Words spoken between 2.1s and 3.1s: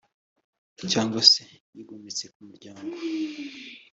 ku muryango